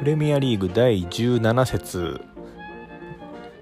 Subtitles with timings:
[0.00, 2.22] プレミアリーグ第17節。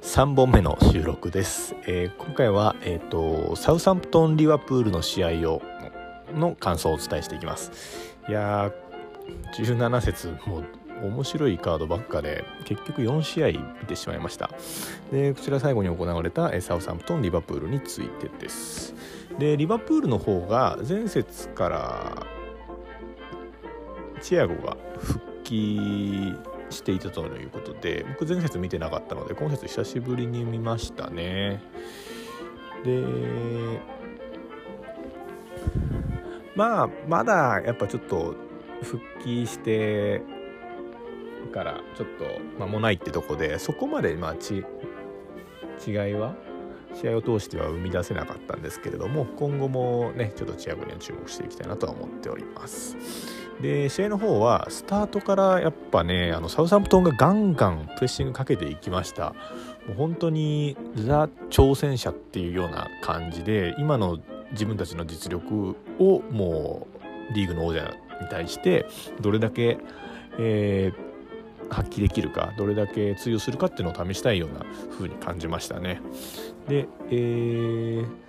[0.02, 5.62] 3本目の収録です、えー今回は、えー、とサウサンプトン・リバプールの試合を
[6.36, 7.72] の感想をお伝えしていきます。
[8.28, 10.64] いやー17節もう
[11.08, 13.48] 面白いカードばっかで結局4試合
[13.80, 14.48] 見てしまいました。
[15.10, 18.94] でこちら最後に行われたえサウサンプトン・リバプールについてです。
[19.40, 22.26] でリバプールの方が前節から
[24.22, 31.62] チアゴが復していたということで僕前節見てなかったので今節久しぶりに見ましたね。
[32.84, 33.02] で
[36.54, 38.34] まあまだやっぱちょっと
[38.82, 40.22] 復帰して
[41.52, 42.24] からちょっと
[42.58, 44.64] 間もないってとこでそこまでまあち
[45.86, 46.34] 違いは
[46.94, 52.96] 試合を通しては生み出せなかったんですけれども今後もねちょっとチアゴには注目していきたいなとは思っております。
[53.60, 59.34] で試合の方はスタートからやっぱねあのサウサンプトンがガンガンプレッシングかけていきました。
[59.86, 64.18] もう本当にザ挑戦者っていうような感じで今の
[64.52, 66.86] 自分たちの実力をも
[67.30, 68.86] うリーグの王者に対して
[69.20, 69.78] どれだけ、
[70.38, 71.08] えー
[71.70, 76.00] 発揮できるかどれだけ通用するかっていうのを試したいような風に感じましたね。
[76.66, 78.27] で、えー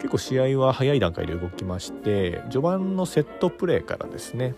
[0.00, 4.54] 結構試合は早い段階で動きまして序盤のセットプレーからですね、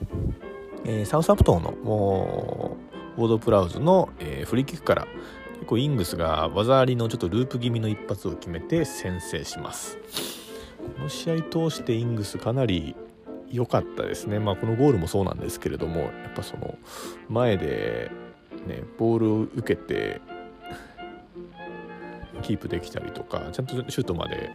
[0.84, 2.76] えーサウサンプトのも
[3.16, 5.06] うウォード・プラウズの、えーフリーキックから
[5.54, 9.98] 結構イングスが技ありのちょっとループ気味の一発を決めて先制します。
[10.96, 12.96] この試合通してイングスかなり
[13.50, 16.74] 良かったですね、まあ、このゴールもそうなんですけれどもやっぱその
[17.28, 18.10] 前で、
[18.66, 20.20] ね、ボールを受けて
[22.42, 24.50] キープできたりとかちゃんとシュートまで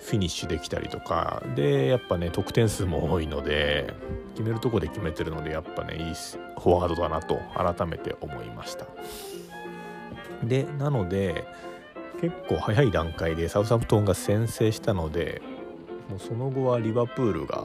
[0.00, 1.42] フィニッシュできたりとか。
[1.54, 3.92] でやっぱね得点数も多いので
[4.34, 6.14] 決めるとこで決めてるのでやっぱねいい
[6.60, 8.86] フォワードだなと改めて思いました。
[10.42, 11.44] でなので
[12.20, 15.42] 結構早い段階でサウサンプトンが先制したので
[16.08, 17.64] もうその後はリバプールが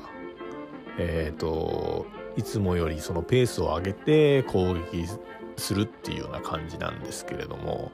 [0.98, 5.08] えっ、といつもよりそのペースを上げて攻撃
[5.58, 7.92] するっていうような感じなんですけれども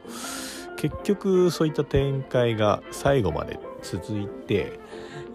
[0.77, 4.79] 結局そういった展開が最後まで続いて、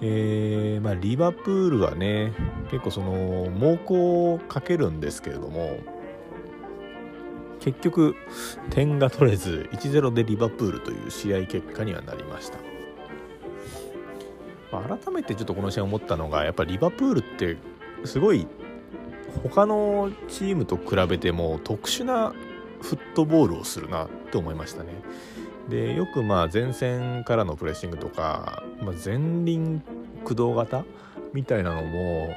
[0.00, 2.32] えーまあ、リバプールはね
[2.70, 5.78] 結構その猛攻をかけるんですけれども
[7.60, 8.14] 結局
[8.70, 12.58] 点が取れず1-0でリバプールという試合結果にはなりました。
[14.70, 17.56] まあ改めてちょっとこの試合思ったのがやっぱりリバプールって
[18.04, 18.46] すごい
[19.42, 22.34] 他のチームと比べても特殊な
[22.82, 24.90] フットボールをするなって思いましたね。
[25.68, 29.82] でよくまあ前線からのプレッシングとか、まあ、前輪
[30.18, 30.84] 駆動型
[31.32, 32.34] みたいなのも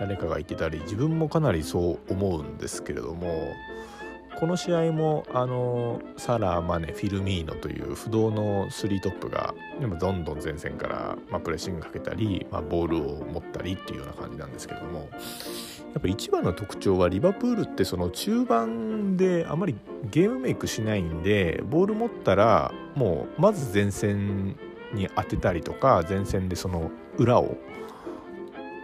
[0.00, 3.52] 誰かが言ってたり自分もかなりそう思うんですけれども
[4.36, 15.08] この試合もあのサラ・マネフィルミーノという不動の3トップがでもどんどん前線から、まあ、プレッシングかけたり、まあ、ボールを持ったりっていうような感じなんですけれども
[15.94, 19.76] やっぱ一番の特徴はリバプールってその中盤であまり
[20.10, 24.56] ゲームメイクしないんでボール持ったらもうまず前線
[24.92, 27.56] に当てたりとか前線でその裏を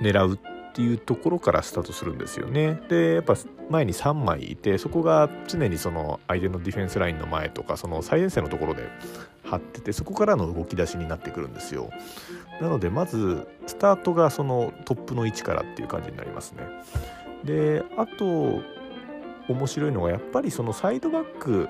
[0.00, 2.80] 狙うっていうところからスタートするんですよね。
[2.88, 3.34] でやっぱ
[3.70, 8.88] 前に3枚いてそこが常にその相手のディフェンスラインの前とかその最前線のところで
[9.44, 11.90] 張っててそこからの動き出しになってくるんですよ。
[12.60, 16.64] なのでまずスタートがそのトップの位置からっていう感じになりますね。
[17.44, 18.60] であと
[19.48, 21.68] 面白いのがやっぱりそのサイドバック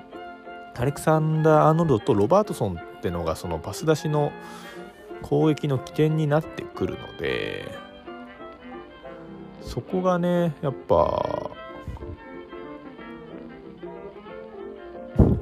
[0.81, 4.33] アレクサンダー・アーノルドとロバートソンってのがそのパス出しの
[5.21, 7.71] 攻撃の起点になってくるので
[9.61, 11.50] そこがねやっぱ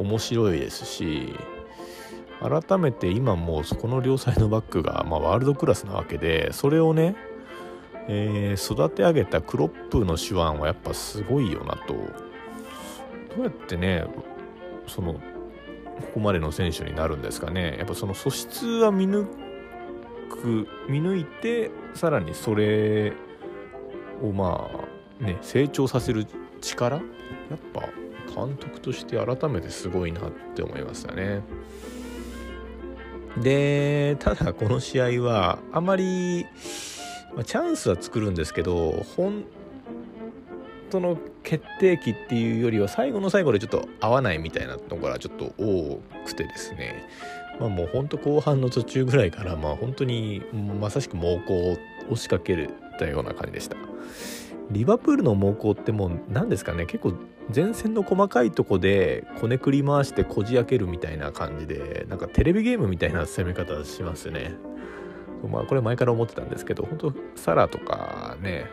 [0.08, 1.34] 面白いですし
[2.40, 7.14] 改めて今もうそこの両サイドバックが、まあ、ワールドクラスなわけでそれをね、
[8.08, 11.94] えー育て上げたクロップの手腕はやっぱすごいよなと。
[13.36, 14.04] どうやってね
[14.86, 15.20] そのこ
[16.14, 17.76] こまでの選手になるんですかね。
[17.76, 19.26] やっぱその素質は見抜
[20.30, 23.12] く見抜いてさらにそれ
[24.22, 24.70] をま
[25.20, 26.26] あね成長させる
[26.60, 26.96] 力？
[26.96, 27.82] やっぱ
[28.34, 31.42] 監督として改めてすごいなって思いましたね。
[33.40, 36.46] でただこの試合はあまり、
[37.34, 39.44] まあチャンスは作るんですけど本
[40.90, 47.06] 当の決定機っていうよりは最後の最後でちょっと合わないみたいなところがちょっと多くてですね。
[47.60, 50.42] まあもう本当後半の途中ぐらいからまあ本当に
[50.80, 51.76] まさしく猛攻を
[52.10, 53.76] 押しかけたような感じでした。
[54.70, 56.86] リバプールの猛攻ってもう何ですかね？
[56.86, 57.14] 結構
[57.54, 64.54] 前線の細かいとこでこねくり回してこじ開けるみたいな感じでなんかテレビゲームみたいな攻め方しますね。
[65.50, 68.66] まあこれ前から思ってたんですけど本当サラとかね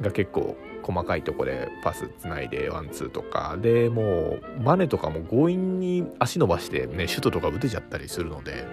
[0.00, 8.66] が結構細かいとこでパスつないでワンツーとかでもうマネとかも強引に足伸ばしてねシュートとか打てちゃったりするので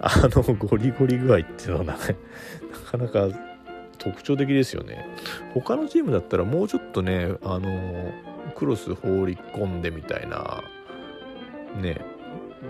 [0.00, 3.28] あのゴリゴリ具合っていうのはなかなか
[4.00, 5.06] 特徴的ですよね
[5.54, 8.12] 他のチームだったらもうちょっとねあの
[8.56, 10.64] クロス放り込んでみたいな
[11.80, 12.00] ね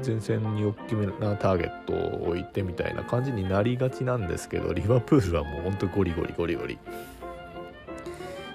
[0.05, 6.79] 前線に大きめなターゲットを置いてみたいな感じになりがちなんですけどリバプールはもうほんとゴリゴリゴリゴリ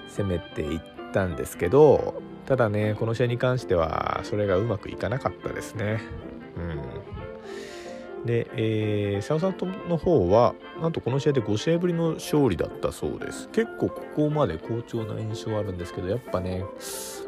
[0.08, 0.80] 攻めていっ
[1.12, 6.00] たんですけどただねこの試合に関してはそれがうまくいかなかったですね。
[8.26, 13.48] で、えー、サウサントの方はなんとこの試合で5試合ぶりの勝利だったそうです。
[13.50, 16.64] 結構ここまで好調な印象あるんですけどやっぱね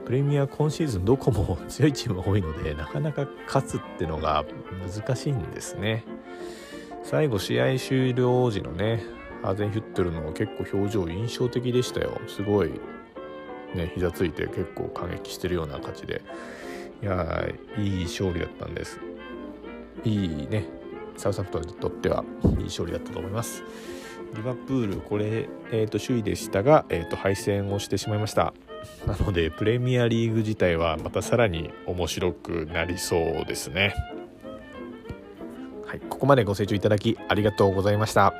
[0.04, 4.44] プレミア今シーズンどこも強いチームが多いので なかなか勝つってのが
[4.82, 6.04] 難しいんですね。
[7.02, 9.02] 最後試合終了時のね
[9.42, 12.20] ハーゼンヒュッテルの結構表情印象的でしたよ。
[12.26, 12.72] すごい
[13.74, 16.22] ね膝ついて結構感激してるような感じで。
[17.00, 18.98] いやいい勝利だったんです。
[20.04, 20.77] いいね
[21.18, 22.24] サウサンプトにとっては
[22.58, 23.62] いい勝利だったと思います。
[24.34, 28.54] リバプールこれ、えーと、首位でしたが、えーと敗戦をしてしまいました。
[29.06, 33.94] なのでプレミアリーグ自体はまたさらに面白くなりそうですね。
[35.86, 38.34] はいここまでご清聴いただきありがとうございました。